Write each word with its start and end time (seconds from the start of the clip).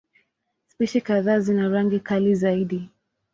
Spishi 0.67 1.01
kadhaa 1.01 1.39
zina 1.39 1.69
rangi 1.69 1.99
kali 1.99 2.35
zaidi. 2.35 2.89